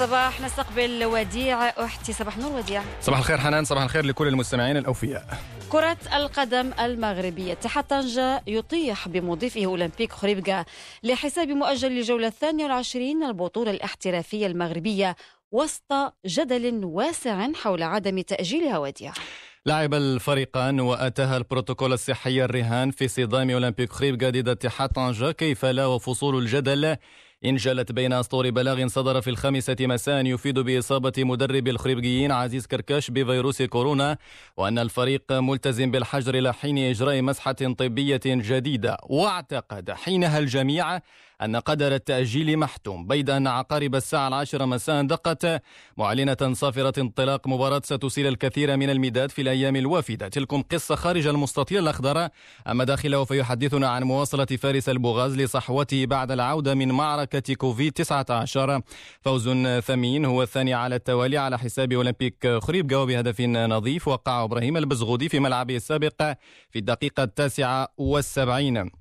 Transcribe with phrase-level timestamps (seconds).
[0.00, 1.68] الصباح نستقبل وديع.
[1.68, 2.82] أحتي صباح نور وديع.
[3.00, 5.38] صباح الخير حنان صباح الخير لكل المستمعين الأوفياء.
[5.68, 7.52] كرة القدم المغربية.
[7.52, 10.64] اتحاد طنجة يطيح بمضيفه أولمبيك خريبكا
[11.02, 15.16] لحساب مؤجل للجولة الثانية والعشرين البطولة الاحترافية المغربية
[15.52, 15.92] وسط
[16.26, 19.12] جدل واسع حول عدم تأجيلها وديع.
[19.66, 25.86] لعب الفريقان وأتاها البروتوكول الصحي الرهان في صدام أولمبيك خريبكا ضد اتحاد طنجة كيف لا
[25.86, 26.96] وفصول الجدل
[27.44, 33.62] انجلت بين أسطور بلاغ صدر في الخامسة مساء يفيد بإصابة مدرب الخريبجيين عزيز كركاش بفيروس
[33.62, 34.18] كورونا
[34.56, 38.96] وأن الفريق ملتزم بالحجر إلى حين إجراء مسحة طبية جديدة.
[39.02, 41.00] واعتقد حينها الجميع
[41.42, 43.06] أن قدر التأجيل محتوم.
[43.06, 45.62] بيد أن عقارب الساعة العاشرة مساء دقت
[45.96, 50.28] معلنة صافرة انطلاق مباراة ستسيل الكثير من المداد في الأيام الوافدة.
[50.28, 52.28] تلكم قصة خارج المستطيل الأخضر
[52.66, 58.82] أما داخله فيحدثنا عن مواصلة فارس البوغاز لصحوته بعد العودة من معركة كوفيد 19
[59.20, 59.48] فوز
[59.80, 62.86] ثمين هو الثاني على التوالي على حساب أولمبيك خريب.
[62.86, 66.22] جاوب بهدف نظيف وقع إبراهيم البزغودي في ملعبه السابق
[66.70, 68.97] في الدقيقة التاسعة والسبعين.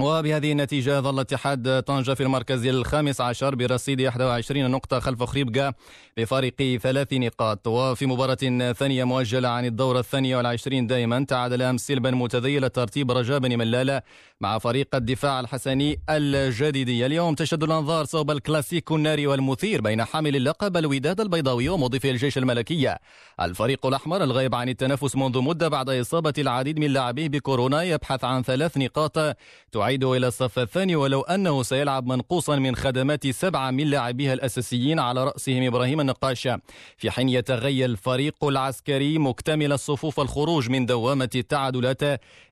[0.00, 5.72] وبهذه النتيجة ظل اتحاد طنجة في المركز الخامس عشر برصيد 21 نقطة خلف خريبكا
[6.16, 7.66] بفارق ثلاث نقاط.
[7.66, 13.38] وفي مباراة ثانية مؤجلة عن الدورة الثانية والعشرين دائما تعادل أمس سلبا متذيل الترتيب رجاء
[13.38, 14.02] بن ملالة
[14.40, 17.06] مع فريق الدفاع الحسني الجديدي.
[17.06, 22.98] اليوم تشد الأنظار صوب الكلاسيكو الناري والمثير بين حامل اللقب الوداد البيضاوي ومضيف الجيش الملكية.
[23.40, 28.42] الفريق الأحمر الغائب عن التنافس منذ مدة بعد إصابة العديد من لاعبيه بكورونا يبحث عن
[28.42, 29.36] ثلاث نقاط
[29.84, 35.24] تعيد إلى الصف الثاني ولو أنه سيلعب منقوصا من خدمات سبعة من لاعبيها الأساسيين على
[35.24, 36.48] رأسهم إبراهيم النقاش.
[36.96, 42.02] في حين يتغير الفريق العسكري مكتمل الصفوف الخروج من دوامة التعادلات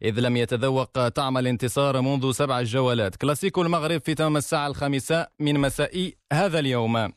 [0.02, 3.16] إذ لم يتذوق طعم الانتصار منذ سبع جولات.
[3.16, 7.12] كلاسيكو المغرب في تمام الساعة الخامسة من مساء هذا اليوم.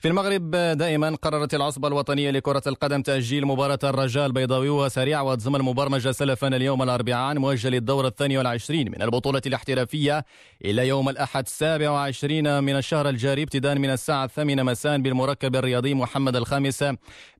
[0.00, 6.10] في المغرب دائما قررت العصبة الوطنية لكرة القدم تأجيل مباراة الرجاء البيضاوي وسريع وتزم المبرمجة
[6.10, 10.24] سلفا اليوم الأربعاء مؤجل الدورة الثانية والعشرين من البطولة الاحترافية
[10.64, 15.94] إلى يوم الأحد السابع وعشرين من الشهر الجاري ابتداء من الساعة الثامنة مساء بالمركب الرياضي
[15.94, 16.84] محمد الخامس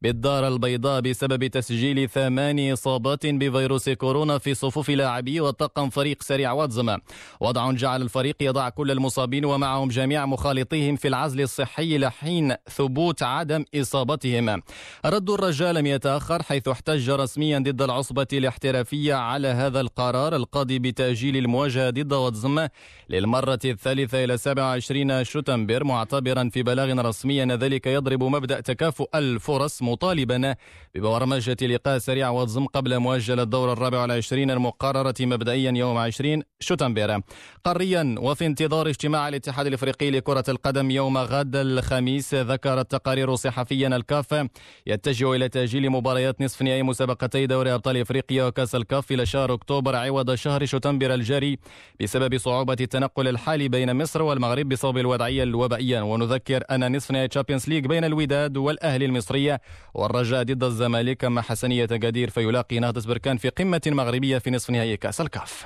[0.02, 6.96] بالدار البيضاء بسبب تسجيل ثمان إصابات بفيروس كورونا في صفوف لاعبي وطاقم فريق سريع واتزم
[7.40, 13.64] وضع جعل الفريق يضع كل المصابين ومعهم جميع مخالطيهم في العزل الصحي لحين ثبوت عدم
[13.74, 14.62] إصابتهم.
[15.04, 21.36] رد الرجاء لم يتأخر حيث احتج رسميا ضد العصبة الاحترافية على هذا القرار القاضي بتأجيل
[21.36, 22.68] المواجهة ضد واتزم
[23.10, 29.82] للمرة الثالثة إلى 27 شتنبر معتبرا في بلاغ رسمي أن ذلك يضرب مبدأ تكافؤ الفرص
[29.82, 30.54] مطالبا
[30.94, 37.20] ببرمجة لقاء سريع وادي زم قبل مؤجل الدور الرابع والعشرين المقررة مبدئيا يوم 20 شتنبر.
[37.64, 43.88] قاريا وفي انتظار اجتماع الاتحاد الإفريقي لكرة القدم يوم غد الخميس ذكرت تقارير صحفية أن
[43.88, 44.48] الكاف
[44.86, 49.96] يتجه إلى تأجيل مباريات نصف نهائي مسابقتي دوري أبطال إفريقيا وكأس الكاف إلى شهر أكتوبر
[49.96, 51.58] عوض شهر شتنبر الجاري
[52.00, 56.00] بسبب صعوبة التنقل الحالي بين مصر والمغرب بسبب الوضعية الوبائية.
[56.00, 59.60] ونذكر أن نصف نهائي Champions League بين الوداد والأهلي المصرية
[59.94, 64.96] والرجاء ضد الزمالك أما حسنية قدير فيلاقي نهضة بركان في قمة مغربية في نصف نهائي
[64.96, 65.64] كأس الكاف.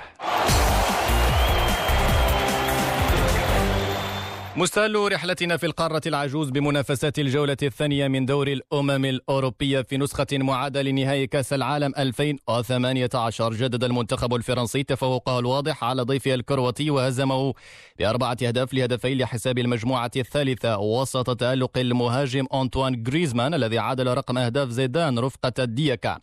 [4.57, 10.81] مستهل رحلتنا في القارة العجوز بمنافسات الجولة الثانية من دور الأمم الأوروبية في نسخة معادة
[10.81, 17.53] لنهائي كأس العالم 2018 جدد المنتخب الفرنسي تفوقه الواضح على ضيفه الكرواتي وهزمه
[17.99, 20.77] بأربعة أهداف لهدفين لحساب المجموعة الثالثة.
[20.77, 26.19] وسط تألق المهاجم أنطوان غريزمان الذي عادل رقم أهداف زيدان رفقة الديكا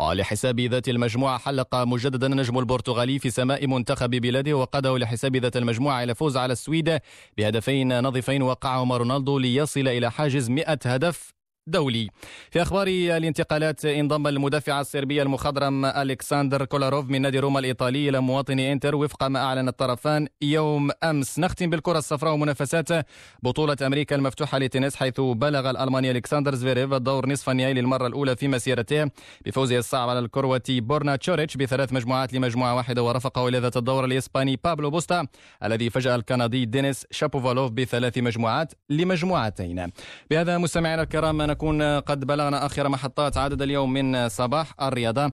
[0.00, 6.02] لحساب ذات المجموعة حلق مجددا النجم البرتغالي في سماء منتخب بلاده وقاده لحساب ذات المجموعة
[6.02, 6.98] إلى فوز على السويد
[7.38, 11.34] بهدفين هدفين نظيفين وقعهما رونالدو ليصل إلى حاجز 100 هدف
[11.66, 12.08] دولي.
[12.50, 18.58] في أخبار الانتقالات انضم المدافع الصربي المخضرم ألكسندر كولاروف من نادي روما الإيطالي إلى مواطنه
[18.58, 21.38] إنتر وفق ما أعلن الطرفان يوم أمس.
[21.38, 23.06] نختم بالكرة الصفراء ومنافسات
[23.42, 28.48] بطولة أمريكا المفتوحة للتنس حيث بلغ الألماني ألكسندر زفيريف الدور نصف النهائي للمرة الأولى في
[28.48, 29.10] مسيرته
[29.46, 34.58] بفوزه الصعب على الكرواتي بورنا تشوريتش بثلاث مجموعات لمجموعة واحدة ورافقه إلى ذات الدور الإسباني
[34.64, 35.26] بابلو بوستا
[35.64, 39.92] الذي فجأ الكندي دينيس شابوفالوف بثلاث مجموعات لمجموعتين.
[40.30, 45.30] بهذا مستمعينا الكرام نكون قد بلغنا آخر محطات عدد اليوم من صباح الرياضة.